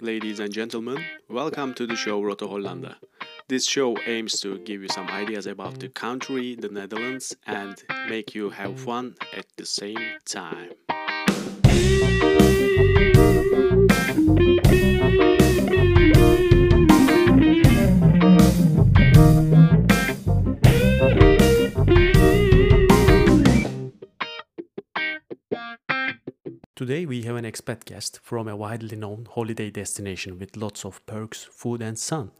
[0.00, 2.96] Ladies and gentlemen, welcome to the show Roto Hollanda.
[3.48, 8.34] This show aims to give you some ideas about the country, the Netherlands, and make
[8.34, 10.70] you have fun at the same time.
[26.86, 31.04] Today we have an expat guest from a widely known holiday destination with lots of
[31.04, 32.30] perks, food, and sun.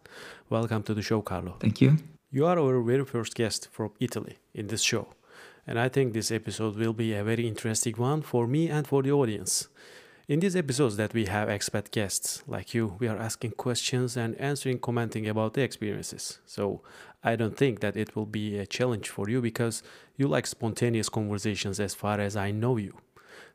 [0.49, 1.57] Welcome to the show, Carlo.
[1.59, 1.97] Thank you.
[2.31, 5.09] You are our very first guest from Italy in this show,
[5.67, 9.03] and I think this episode will be a very interesting one for me and for
[9.03, 9.67] the audience.
[10.29, 14.37] In these episodes that we have expat guests like you, we are asking questions and
[14.37, 16.39] answering, commenting about the experiences.
[16.47, 16.83] So
[17.25, 19.83] I don't think that it will be a challenge for you because
[20.17, 22.95] you like spontaneous conversations as far as I know you.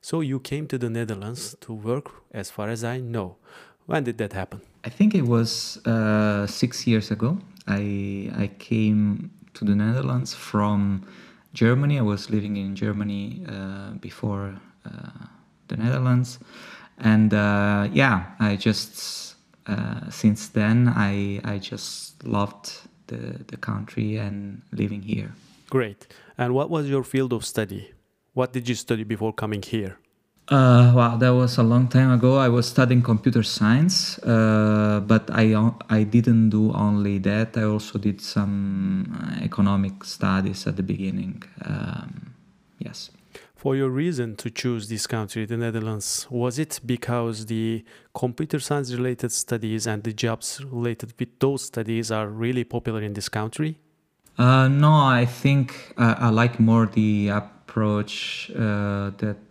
[0.02, 3.38] So you came to the Netherlands to work, as far as I know.
[3.86, 4.62] When did that happen?
[4.84, 7.38] I think it was uh, six years ago.
[7.68, 11.06] I I came to the Netherlands from
[11.54, 12.00] Germany.
[12.00, 15.28] I was living in Germany uh, before uh,
[15.68, 16.40] the Netherlands,
[16.98, 19.36] and uh, yeah, I just
[19.68, 25.32] uh, since then I I just loved the the country and living here.
[25.70, 26.08] Great.
[26.38, 27.92] And what was your field of study?
[28.34, 29.98] What did you study before coming here?
[30.48, 32.38] Uh, wow, that was a long time ago.
[32.38, 35.56] I was studying computer science, uh, but I
[35.90, 37.58] I didn't do only that.
[37.58, 41.44] I also did some uh, economic studies at the beginning.
[41.66, 42.34] Um,
[42.80, 43.12] yes.
[43.56, 48.92] For your reason to choose this country, the Netherlands, was it because the computer science
[48.94, 53.78] related studies and the jobs related with those studies are really popular in this country?
[54.38, 57.30] Uh, no, I think uh, I like more the
[57.72, 59.44] approach uh, that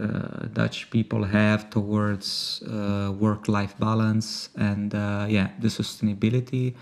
[0.00, 6.74] uh, Dutch people have towards uh, work-life balance and uh, yeah, the sustainability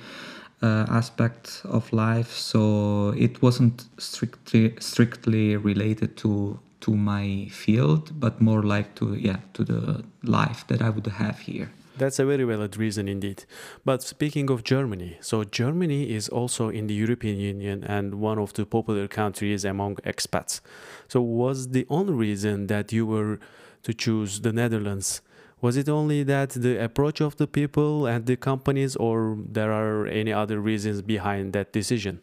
[0.62, 2.32] aspect of life.
[2.32, 9.38] So it wasn't strictly strictly related to to my field, but more like to yeah
[9.54, 11.68] to the life that I would have here.
[11.98, 13.44] That's a very valid reason indeed.
[13.84, 18.52] But speaking of Germany, so Germany is also in the European Union and one of
[18.52, 20.60] the popular countries among expats.
[21.08, 23.38] So was the only reason that you were
[23.84, 25.22] to choose the Netherlands?
[25.62, 30.06] Was it only that the approach of the people and the companies, or there are
[30.06, 32.20] any other reasons behind that decision?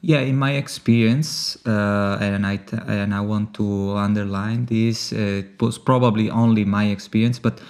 [0.00, 5.60] Yeah, in my experience, uh, and I and I want to underline this, uh, it
[5.60, 7.60] was probably only my experience, but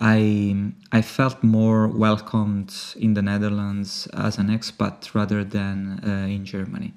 [0.00, 6.44] I I felt more welcomed in the Netherlands as an expat rather than uh, in
[6.44, 6.94] Germany.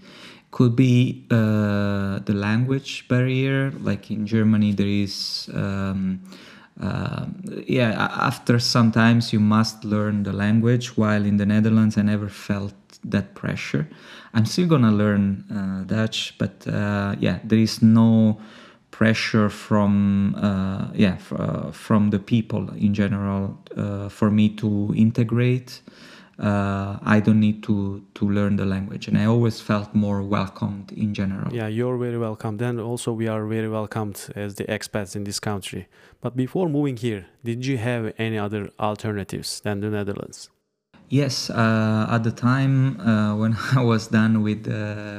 [0.52, 3.72] Could be uh, the language barrier.
[3.72, 5.50] Like in Germany, there is.
[5.54, 6.22] Um,
[6.82, 7.28] uh,
[7.68, 12.74] yeah, after sometimes you must learn the language, while in the Netherlands, I never felt
[13.04, 13.88] that pressure.
[14.34, 18.40] I'm still gonna learn uh, Dutch, but uh, yeah, there is no
[18.94, 25.82] pressure from uh, yeah uh, from the people in general uh, for me to integrate.
[26.40, 29.08] Uh, I don't need to to learn the language.
[29.08, 31.50] And I always felt more welcomed in general.
[31.54, 32.62] Yeah you're very welcomed.
[32.62, 35.88] And also we are very welcomed as the expats in this country.
[36.22, 40.50] But before moving here did you have any other alternatives than the Netherlands?
[41.10, 44.68] Yes uh, at the time uh, when I was done with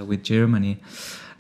[0.09, 0.75] with Germany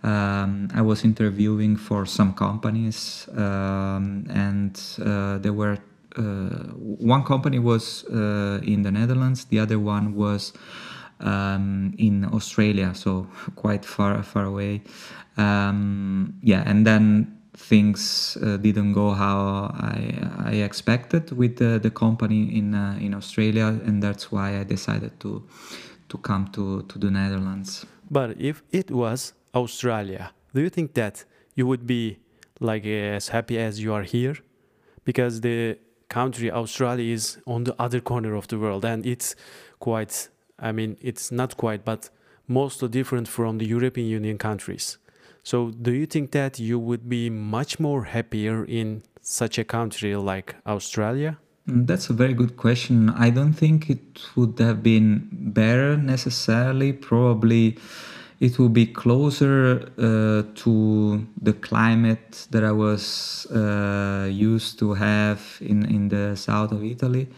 [0.04, 5.78] um, I was interviewing for some companies, um, and uh, there were
[6.16, 6.22] uh,
[7.00, 10.53] one company was uh, in the Netherlands, the other one was
[11.20, 13.26] um, in Australia, so
[13.56, 14.82] quite far far away.
[15.37, 21.91] Um, yeah, and then things uh, didn't go how I, I expected with the, the
[21.91, 25.42] company in uh, in Australia, and that's why I decided to
[26.10, 27.86] to come to to the Netherlands.
[28.10, 32.19] But if it was Australia, do you think that you would be
[32.60, 34.37] like as happy as you are here?
[35.04, 35.78] Because the
[36.09, 39.34] country Australia is on the other corner of the world and it's
[39.80, 40.28] quite
[40.59, 42.10] I mean it's not quite but
[42.47, 44.98] mostly different from the European Union countries.
[45.42, 50.16] So do you think that you would be much more happier in such a country
[50.16, 51.39] like Australia?
[51.68, 53.10] Mm, that's a very good question.
[53.10, 56.92] I don't think it would have been better necessarily.
[56.92, 57.77] Probably
[58.41, 65.59] it will be closer uh, to the climate that I was uh, used to have
[65.60, 67.28] in, in the south of Italy.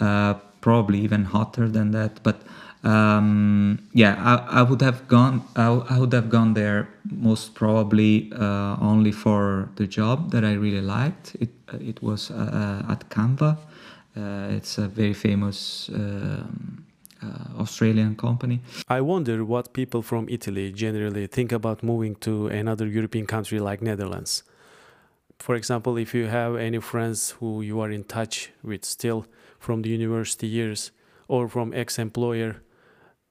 [0.00, 2.40] Uh, probably even hotter than that, but
[2.84, 5.42] um, yeah, I, I, would have gone.
[5.56, 10.52] I, I, would have gone there most probably uh, only for the job that I
[10.52, 11.36] really liked.
[11.40, 11.50] It
[11.80, 13.56] it was uh, at Canva,
[14.16, 16.84] Uh, it's a very famous um,
[17.24, 18.60] uh, Australian company.
[18.88, 23.82] I wonder what people from Italy generally think about moving to another European country like
[23.82, 24.42] Netherlands.
[25.38, 29.26] For example, if you have any friends who you are in touch with still
[29.58, 30.92] from the university years
[31.28, 32.62] or from ex-employer,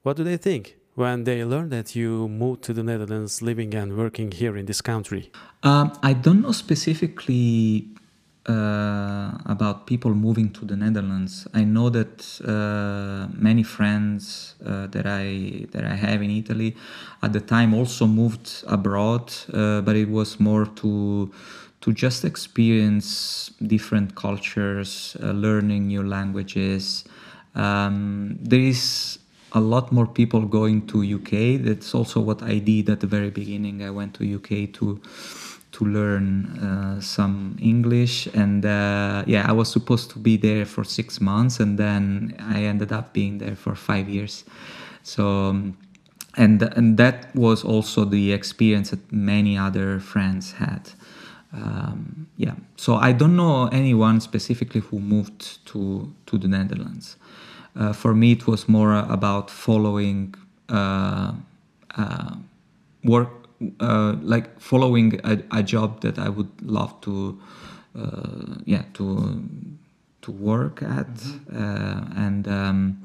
[0.04, 3.98] what do they think when they learn that you moved to the Netherlands living and
[3.98, 5.32] working here in this country?
[5.64, 7.88] Um, I don't know specifically
[8.46, 11.48] about people moving to the Netherlands.
[11.54, 16.76] I know that uh, many friends uh, that I that I have in Italy
[17.22, 21.32] at the time also moved abroad, uh, but it was more to
[21.82, 27.04] to just experience different cultures, uh, learning new languages.
[27.56, 29.20] Um, there is
[29.52, 31.62] a lot more people going to UK.
[31.62, 33.84] That's also what I did at the very beginning.
[33.84, 35.02] I went to UK to
[35.74, 38.28] to learn uh, some English.
[38.34, 42.64] And uh, yeah, I was supposed to be there for six months, and then I
[42.64, 44.46] ended up being there for five years.
[45.04, 45.78] So, um,
[46.38, 50.90] and and that was also the experience that many other friends had.
[51.54, 57.18] Um, yeah, so I don't know anyone specifically who moved to to the Netherlands.
[57.76, 60.36] Uh, for me, it was more about following
[60.70, 61.34] uh,
[61.98, 62.36] uh,
[63.04, 63.43] work
[63.80, 67.40] uh, like following a, a, job that I would love to,
[67.96, 69.44] uh, yeah, to
[70.22, 71.58] to work at, mm-hmm.
[71.58, 73.04] uh, and um,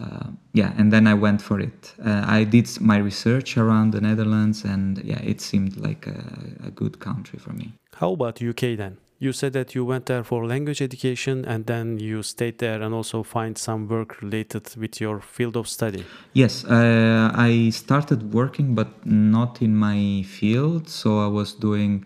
[0.00, 1.94] uh, yeah, and then I went for it.
[2.04, 6.70] Uh, I did my research around the Netherlands, and yeah, it seemed like a, a
[6.70, 7.72] good country for me.
[7.94, 8.98] How about UK then?
[9.18, 12.94] You said that you went there for language education and then you stayed there and
[12.94, 16.04] also find some work related with your field of study.
[16.32, 20.88] Yes uh, i started working but not in my field.
[20.88, 22.04] So i was doing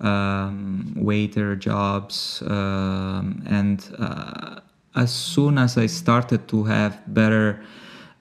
[0.00, 4.60] um, waiter jobs um, and uh,
[4.94, 7.60] as soon as i started to have better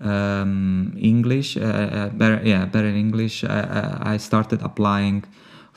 [0.02, 5.24] um, english uh, uh better yeah better english I, I started applying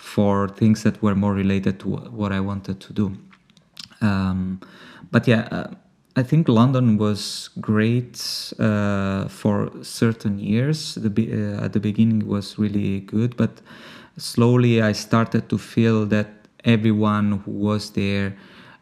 [0.01, 3.17] for things that were more related to what I wanted to do.
[4.01, 4.61] Um,
[5.11, 5.75] but yeah, uh,
[6.17, 8.17] I think London was great
[8.59, 10.95] uh, for certain years.
[10.95, 13.61] The uh, at the beginning was really good, but
[14.17, 16.29] slowly I started to feel that
[16.65, 18.37] everyone who was there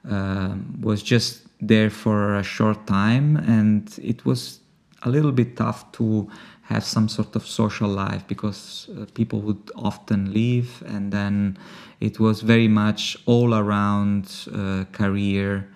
[0.09, 4.61] um, was just there for a short time, and it was
[5.03, 6.29] a little bit tough to
[6.69, 11.57] have some sort of social life because uh, people would often leave and then
[12.01, 14.25] it was very much all around
[14.55, 15.67] uh, career.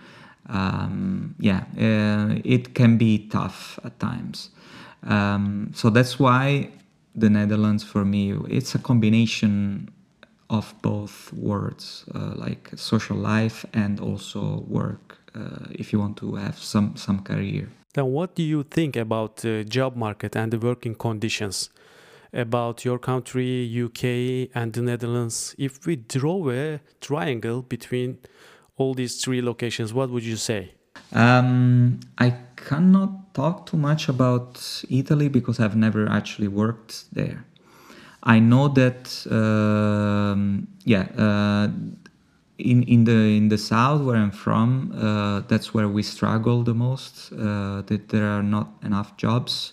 [0.48, 4.50] Um, yeah uh, it can be tough at times.
[5.02, 6.68] Um, so that's why
[7.14, 9.88] the netherlands for me it's a combination
[10.50, 16.34] of both words uh, like social life and also work uh, if you want to
[16.34, 20.58] have some some career then what do you think about the job market and the
[20.58, 21.70] working conditions?
[22.32, 28.18] About your country, UK and the Netherlands, if we draw a triangle between
[28.78, 30.72] all these three locations, what would you say?
[31.12, 37.44] Um, I cannot talk too much about Italy because I've never actually worked there.
[38.22, 41.68] I know that, um, yeah, uh,
[42.62, 46.74] in in the in the south where I'm from, uh, that's where we struggle the
[46.74, 47.32] most.
[47.32, 49.72] Uh, that there are not enough jobs,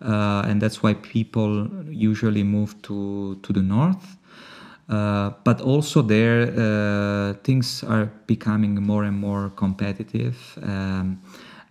[0.00, 4.16] uh, and that's why people usually move to to the north.
[4.88, 10.58] Uh, but also there, uh, things are becoming more and more competitive.
[10.62, 11.22] Um,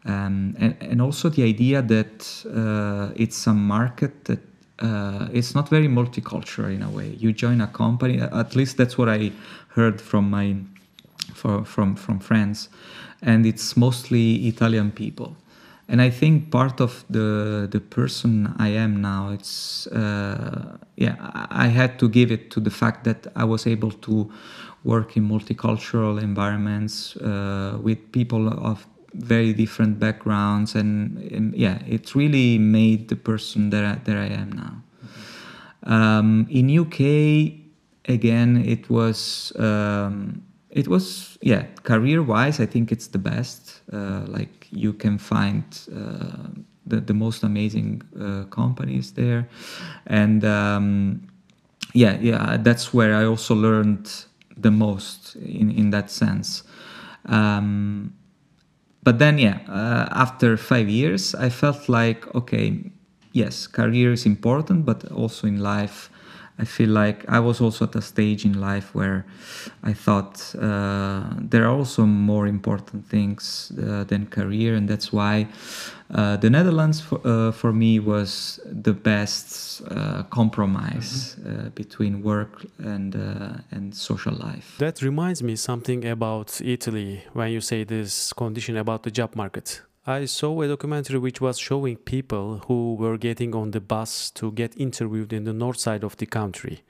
[0.06, 4.40] um, and, and also the idea that uh, it's a market that
[4.82, 7.16] uh, it's not very multicultural in a way.
[7.18, 9.32] You join a company, at least that's what I
[9.70, 10.56] heard from my
[11.34, 12.70] for, from from friends,
[13.22, 15.36] and it's mostly Italian people.
[15.88, 21.16] And I think part of the the person I am now, it's uh, yeah,
[21.50, 24.32] I had to give it to the fact that I was able to
[24.84, 32.16] work in multicultural environments uh, with people of very different backgrounds, and, and, yeah, it
[32.16, 34.84] really made the person that I, that I am now.
[35.84, 37.60] Um, in UK,
[38.06, 42.60] again, it was um, it was yeah career wise.
[42.60, 43.82] I think it's the best.
[43.92, 45.64] Uh, like you can find.
[45.94, 49.48] Uh, the, the most amazing uh, companies there
[50.08, 51.28] and um,
[51.94, 54.26] yeah yeah that's where i also learned
[54.58, 56.64] the most in in that sense
[57.26, 58.14] um,
[59.04, 62.80] but then yeah uh, after five years i felt like okay
[63.34, 66.10] yes career is important but also in life
[66.62, 69.26] I feel like I was also at a stage in life where
[69.84, 75.48] I thought uh, there are also more important things uh, than career, and that's why
[76.14, 81.70] uh, the Netherlands for, uh, for me was the best uh, compromise mm-hmm.
[81.70, 83.16] between work and
[83.72, 84.76] and social life.
[84.78, 89.82] That reminds me something about Italy when you say this condition about the job market.
[90.06, 94.52] I saw a documentary which was showing people who were getting on the bus to
[94.52, 96.82] get interviewed in the north side of the country.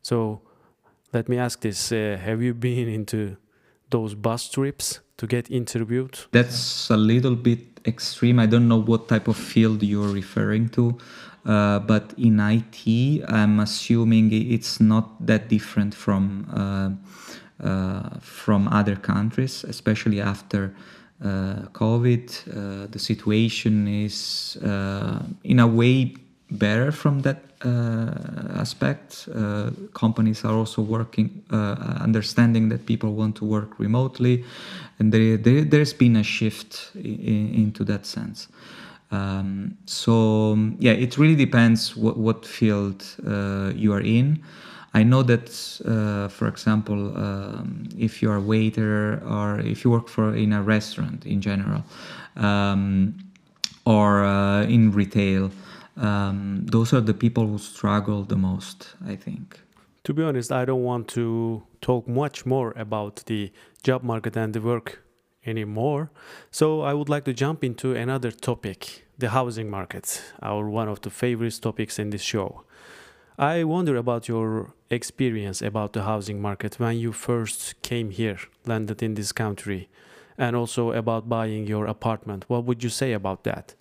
[0.00, 0.40] So
[1.12, 3.36] let me ask this uh, Have you been into
[3.90, 6.18] those bus trips to get interviewed?
[6.32, 8.38] That's a little bit extreme.
[8.38, 10.96] I don't know what type of field you're referring to.
[11.44, 16.90] Uh, but in IT, I'm assuming it's not that different from uh,
[17.64, 20.74] uh, from other countries, especially after
[21.22, 26.14] COVID, uh, the situation is uh, in a way
[26.50, 28.12] better from that uh,
[28.54, 29.28] aspect.
[29.34, 34.44] Uh, companies are also working, uh, understanding that people want to work remotely,
[34.98, 38.48] and there, there, has been a shift in, into that sense.
[39.10, 43.04] Um, so yeah, it really depends what, what field
[43.74, 44.42] you are in.
[44.96, 45.48] I know that,
[45.84, 50.54] uh, for example, um, if you are a waiter or if you work for in
[50.54, 51.84] a restaurant in general,
[52.36, 53.14] um,
[53.84, 55.50] or uh, in retail,
[55.98, 58.94] um, those are the people who struggle the most.
[59.06, 59.60] I think.
[60.04, 64.54] To be honest, I don't want to talk much more about the job market and
[64.54, 65.02] the work
[65.44, 66.10] anymore.
[66.50, 71.00] So I would like to jump into another topic, the housing market, our one of
[71.02, 72.62] the favorite topics in this show.
[73.38, 79.02] I wonder about your experience about the housing market when you first came here, landed
[79.02, 79.88] in this country,
[80.38, 82.44] and also about buying your apartment.
[82.48, 83.74] What would you say about that?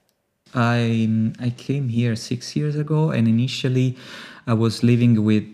[0.54, 3.98] I I came here six years ago, and initially
[4.46, 5.46] I was living with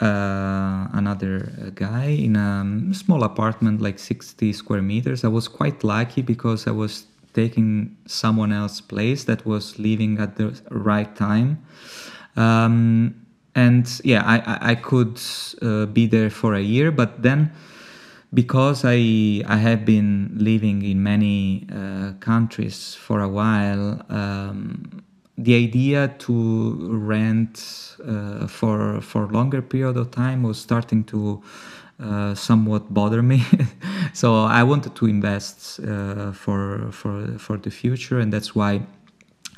[0.00, 5.22] uh, another guy in a small apartment, like 60 square meters.
[5.24, 10.36] I was quite lucky because I was taking someone else's place that was leaving at
[10.36, 11.64] the right time.
[12.36, 13.23] Um,
[13.54, 15.20] and yeah, I I could
[15.62, 17.52] uh, be there for a year, but then
[18.32, 25.02] because I I have been living in many uh, countries for a while, um,
[25.38, 31.42] the idea to rent uh, for for longer period of time was starting to
[32.00, 33.44] uh, somewhat bother me.
[34.12, 38.82] so I wanted to invest uh, for for for the future, and that's why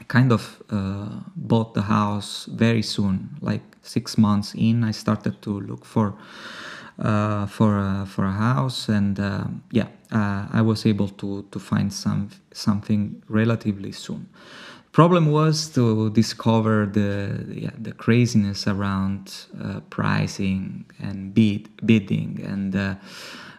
[0.08, 4.84] kind of uh, bought the house very soon, like six months in.
[4.84, 6.14] I started to look for
[6.98, 11.58] uh, for a, for a house, and uh, yeah, uh, I was able to to
[11.58, 14.28] find some something relatively soon.
[14.92, 22.75] Problem was to discover the yeah, the craziness around uh, pricing and bid bidding and.
[22.76, 22.94] Uh,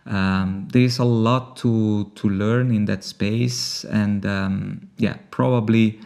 [0.10, 6.00] um, there is a lot to to learn in that space, and um, yeah, probably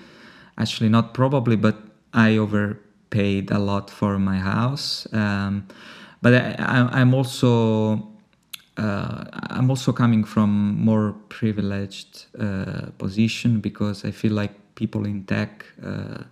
[0.58, 1.77] actually not probably, but
[2.13, 5.08] I overpaid a lot for my house.
[5.13, 5.67] Um,
[6.22, 8.12] but I, am also
[8.77, 15.24] uh, I'm also coming from more privileged uh, position because I feel like people in
[15.25, 16.24] tech, uh,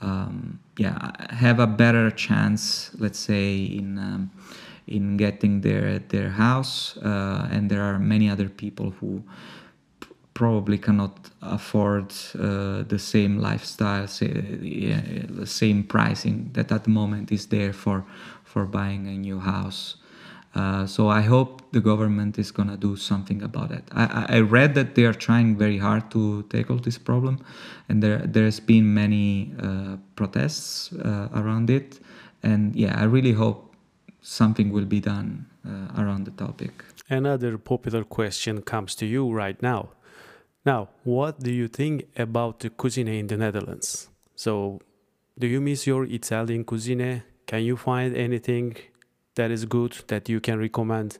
[0.00, 4.30] um, yeah, have a better chance, let's say, in um,
[4.86, 9.22] in getting their their house, uh, and there are many other people who
[10.34, 16.90] probably cannot afford uh, the same lifestyle, say, yeah, the same pricing that at the
[16.90, 18.04] moment is there for
[18.44, 19.96] for buying a new house.
[20.54, 23.82] Uh, so I hope the government is gonna do something about it.
[23.92, 27.38] I, I read that they are trying very hard to tackle this problem,
[27.88, 32.00] and there there's been many uh, protests uh, around it.
[32.42, 33.74] And yeah, I really hope
[34.20, 36.84] something will be done uh, around the topic.
[37.08, 39.88] Another popular question comes to you right now.
[40.64, 44.08] Now, what do you think about the cuisine in the Netherlands?
[44.34, 44.80] So,
[45.38, 47.22] do you miss your Italian cuisine?
[47.46, 48.76] Can you find anything
[49.34, 51.18] that is good that you can recommend?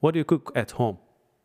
[0.00, 0.98] What do you cook at home?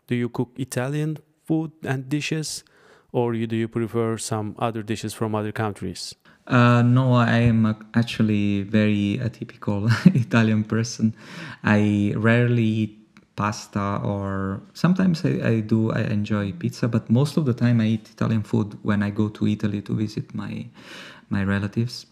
[0.07, 2.63] Do you cook Italian food and dishes,
[3.11, 6.15] or do you prefer some other dishes from other countries?
[6.47, 11.13] Uh, no, I am actually very atypical Italian person.
[11.63, 13.06] I rarely eat
[13.37, 17.85] pasta or sometimes I, I, do I enjoy pizza, but most of the time I
[17.85, 20.65] eat Italian food when I go to Italy to visit my
[21.29, 22.05] my relatives.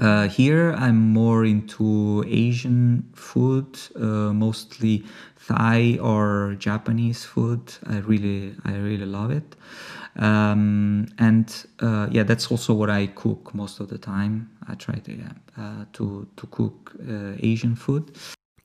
[0.00, 5.04] uh, here I'm more into Asian food, uh, mostly
[5.46, 7.72] Thai or Japanese food.
[7.86, 9.56] I really, I really love it.
[10.16, 11.48] Um, and
[11.80, 14.50] uh, yeah, that's also what I cook most of the time.
[14.68, 18.12] I try to yeah, uh, to to cook uh, Asian food.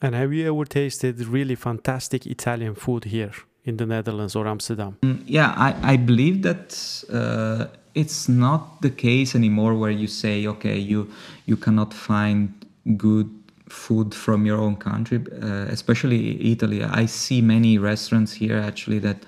[0.04, 3.32] And have you ever tasted really fantastic Italian food here
[3.64, 4.98] in the Netherlands or Amsterdam?
[5.02, 6.78] Mm, yeah, I, I believe that
[7.10, 11.10] uh, it's not the case anymore where you say, okay, you
[11.46, 12.52] you cannot find
[12.98, 13.30] good
[13.70, 16.84] food from your own country, uh, especially Italy.
[16.84, 19.20] I see many restaurants here actually that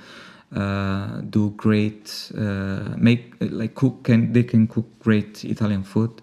[0.53, 6.22] uh, do great, uh, make like cook can they can cook great Italian food.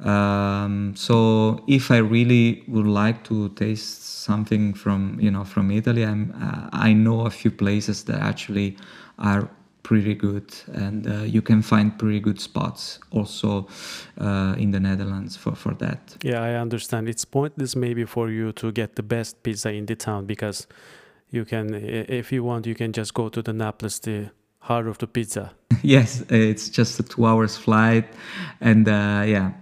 [0.00, 6.04] Um, so if I really would like to taste something from you know from Italy,
[6.04, 8.76] I'm uh, I know a few places that actually
[9.18, 9.48] are
[9.86, 13.68] pretty good and uh, you can find pretty good spots also
[14.20, 16.16] uh, in the netherlands for, for that.
[16.24, 17.08] Yeah i understand.
[17.08, 20.66] It's pointless maybe for you to get the best pizza in the town because
[21.30, 24.98] you can if you want you can just go to the naples the heart of
[24.98, 25.52] the pizza.
[25.82, 28.06] Yes it's just a two hours flight
[28.60, 29.52] and uh, yeah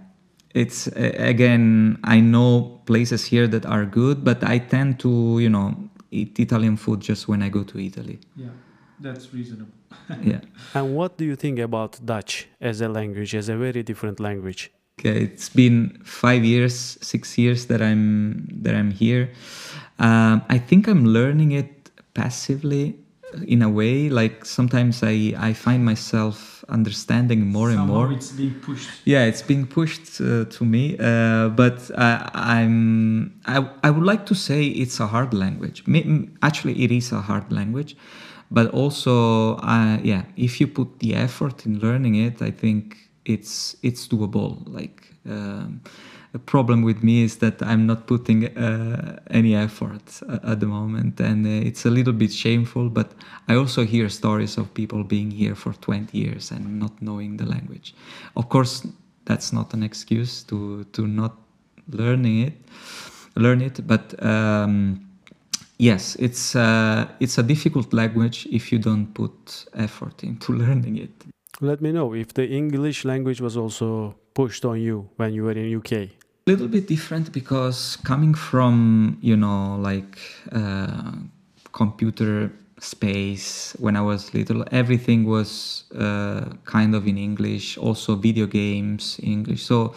[0.55, 0.87] it's
[1.33, 5.75] again i know places here that are good but i tend to you know
[6.11, 8.19] eat italian food just when i go to italy.
[8.35, 8.55] Yeah
[8.99, 9.73] that's reasonable.
[10.21, 10.41] Yeah.
[10.73, 14.71] And what do you think about dutch as a language as a very different language?
[14.99, 19.31] Okay it's been five years six years that i'm that i'm here.
[19.99, 22.95] Um, i think i'm learning it passively
[23.47, 28.11] in a way like sometimes i i find myself understanding more Somehow and more.
[28.11, 28.89] it's being pushed.
[29.05, 34.25] Yeah it's being pushed uh, to me uh, but I, i'm I, I would like
[34.27, 35.83] to say it's a hard language.
[36.41, 37.95] Actually it is a hard language
[38.51, 43.75] but also uh, yeah if you put the effort in learning it i think it's
[43.81, 45.81] it's doable like um,
[46.39, 51.45] problem with me is that I'm not putting uh, any effort at the moment, and
[51.45, 52.89] uh, it's a little bit shameful.
[52.89, 53.11] But
[53.47, 57.45] I also hear stories of people being here for 20 years and not knowing the
[57.45, 57.95] language.
[58.35, 58.87] Of course,
[59.25, 61.33] that's not an excuse to to not
[61.89, 62.53] learning it,
[63.35, 63.85] learn it.
[63.87, 65.07] But um,
[65.77, 71.11] yes, it's uh, it's a difficult language if you don't put effort into learning it.
[71.61, 75.53] Let me know if the English language was also pushed on you when you were
[75.53, 80.19] in UK little bit different because coming from you know like
[80.51, 81.11] uh,
[81.71, 88.45] computer space when i was little everything was uh, kind of in english also video
[88.45, 89.63] games in english.
[89.63, 89.95] So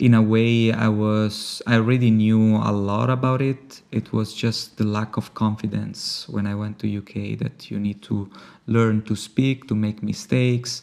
[0.00, 3.82] in a way i was i already knew a lot about it.
[3.92, 8.02] It was just the lack of confidence when i went to uk that you need
[8.02, 8.28] to
[8.66, 10.82] learn to speak to make mistakes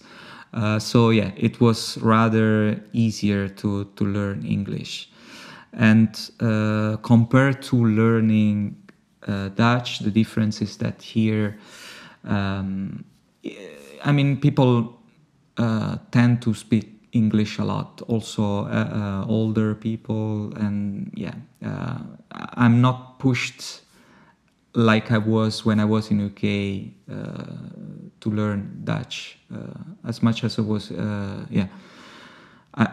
[0.54, 5.10] uh, so yeah, it was rather easier to, to learn English.
[5.74, 6.10] And
[6.42, 8.76] uh, compared to learning
[9.28, 11.58] uh, Dutch, the difference is that here,
[12.26, 13.06] um,
[14.04, 15.00] I mean, people
[15.58, 18.02] uh, tend to speak English a lot.
[18.08, 21.36] Also, uh, older people, and yeah,
[22.32, 23.82] I'm not pushed
[24.74, 26.92] like I was when I was in UK
[28.22, 31.68] to learn Dutch uh, as much as I was uh, yeah
[32.74, 32.88] I,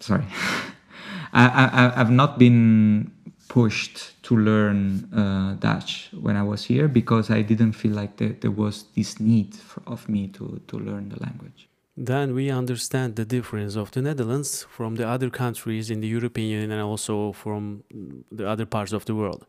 [0.00, 0.24] sorry
[1.32, 3.12] I, I, have not been
[3.48, 8.34] pushed to learn uh, Dutch when I was here because I didn't feel like there,
[8.40, 11.68] there was this need for, of me to, to learn the language.
[11.96, 16.48] Then we understand the difference of the Netherlands from the other countries in the European
[16.48, 17.84] Union and also from
[18.32, 19.46] the other parts of the world.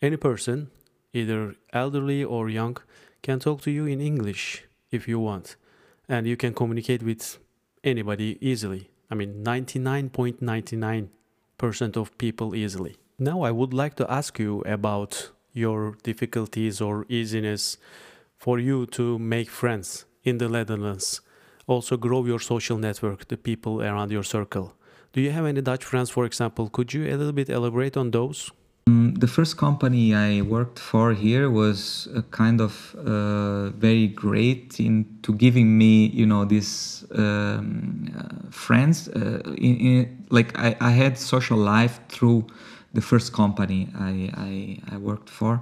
[0.00, 0.70] Any person
[1.16, 2.76] either elderly or young,
[3.22, 5.56] can talk to you in English if you want.
[6.08, 7.38] And you can communicate with
[7.82, 8.90] anybody easily.
[9.10, 12.96] I mean, 99.99% of people easily.
[13.18, 17.78] Now, I would like to ask you about your difficulties or easiness
[18.36, 21.20] for you to make friends in the Netherlands.
[21.66, 24.74] Also, grow your social network, the people around your circle.
[25.12, 26.68] Do you have any Dutch friends, for example?
[26.68, 28.50] Could you a little bit elaborate on those?
[28.88, 35.34] Um, the first company I worked for here was kind of uh, very great into
[35.34, 39.08] giving me, you know, these um, uh, friends.
[39.08, 42.46] Uh, in, in, like I, I, had social life through
[42.94, 45.60] the first company I, I, I worked for,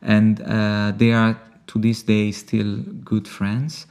[0.00, 3.86] and uh, they are to this day still good friends.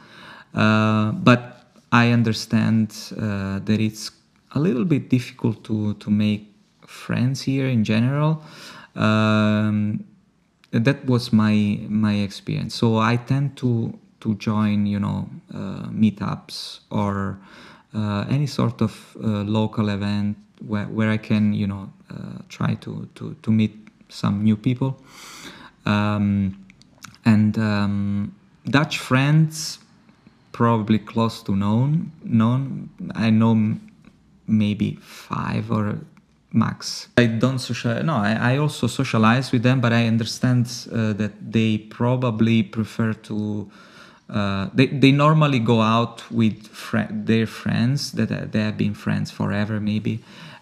[0.54, 4.12] Uh, but I understand uh, that it's
[4.54, 6.49] a little bit difficult to to make
[6.90, 8.42] friends here in general.
[8.96, 10.04] Um,
[10.72, 12.76] that was my my experience.
[12.76, 17.40] So I tend to to join, you know, uh, meetups or
[17.94, 22.76] uh, any sort of uh, local event where, where I can, you know, uh, try
[22.76, 23.76] to, to, to meet
[24.10, 25.02] some new people.
[25.86, 26.66] Um,
[27.26, 29.80] and um, Dutch friends,
[30.52, 32.12] probably close to known.
[32.24, 33.78] Known, I know
[34.48, 36.00] maybe five or
[36.52, 37.08] max.
[37.18, 38.04] I don't social.
[38.04, 43.14] No, I, I also socialize with them, but I understand uh, that they probably prefer
[43.14, 43.70] to.
[44.30, 48.94] Uh, they, they normally go out with fri their friends that uh, they have been
[48.94, 50.20] friends forever maybe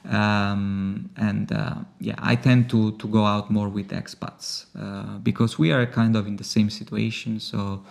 [0.10, 5.60] um, and uh, yeah i tend to, to go out more with expats uh, because
[5.60, 7.84] we are kind of in the same situation so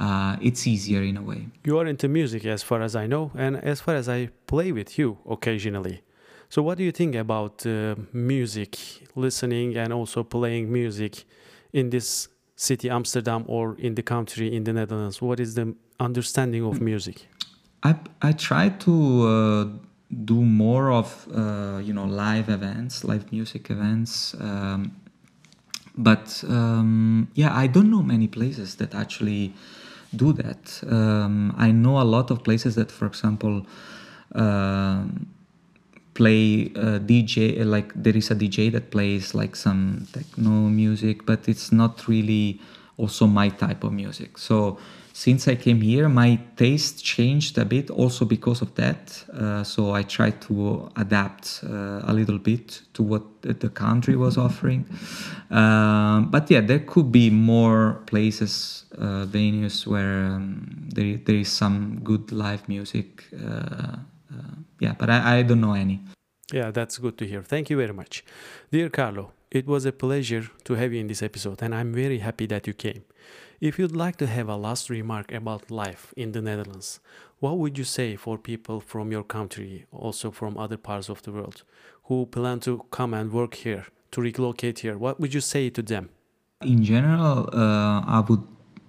[0.00, 3.30] uh, it's easier in a way You are into music, as far as I know,
[3.36, 6.02] and as far as I play with you occasionally.
[6.52, 8.76] So, what do you think about uh, music,
[9.16, 11.24] listening, and also playing music
[11.72, 15.22] in this city, Amsterdam, or in the country, in the Netherlands?
[15.22, 17.26] What is the understanding of music?
[17.82, 19.64] I I try to uh,
[20.24, 24.34] do more of uh, you know live events, live music events.
[24.38, 24.92] Um,
[25.96, 29.54] but um, yeah, I don't know many places that actually
[30.14, 30.82] do that.
[30.86, 33.64] Um, I know a lot of places that, for example,
[34.34, 35.31] um
[36.14, 41.48] play uh, DJ like there is a DJ that plays like some techno music, but
[41.48, 42.60] it's not really
[42.96, 44.38] also my type of music.
[44.38, 44.78] So
[45.14, 49.24] since I came here, my taste changed a bit also because of that.
[49.32, 54.38] Uh, so I tried to adapt uh, a little bit to what the country was
[54.38, 54.86] offering.
[55.50, 61.52] Um, but yeah, there could be more places, uh, venues where um, there, there is
[61.52, 63.24] some good live music.
[64.32, 66.00] Uh, yeah, but I, I don't know any.
[66.52, 67.42] Yeah, that's good to hear.
[67.42, 68.24] Thank you very much.
[68.70, 72.18] Dear Carlo, it was a pleasure to have you in this episode, and I'm very
[72.18, 73.04] happy that you came.
[73.60, 77.00] If you'd like to have a last remark about life in the Netherlands,
[77.38, 81.32] what would you say for people from your country, also from other parts of the
[81.32, 81.62] world,
[82.04, 84.98] who plan to come and work here, to relocate here?
[84.98, 86.10] What would you say to them?
[86.60, 88.42] In general, uh, I would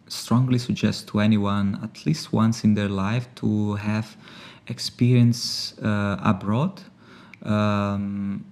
[0.08, 4.15] strongly suggest to anyone at least once in their life to have
[4.67, 6.82] experience uh, abroad.
[7.43, 8.45] Um,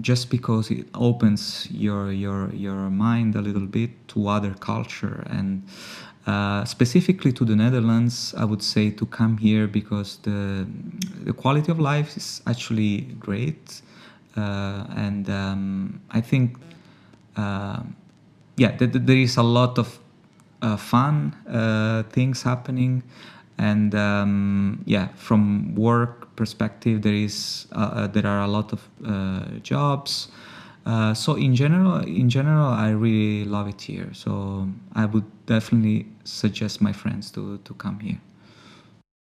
[0.00, 5.62] just because it opens your your your mind a little bit to other culture and
[6.26, 10.66] uh, specifically to the Netherlands, I would say to come here because the
[11.24, 13.82] the quality of life is actually great,
[14.36, 16.56] uh, and um, I think
[17.36, 17.82] uh,
[18.56, 19.98] yeah, th- th- there is a lot of
[20.62, 23.02] uh, fun uh, things happening,
[23.60, 28.88] and um, yeah, from work perspective, there is uh, uh, there are a lot of
[29.04, 30.28] uh, jobs.
[30.86, 34.14] Uh, so in general, in general, I really love it here.
[34.14, 38.20] So I would definitely suggest my friends to to come here.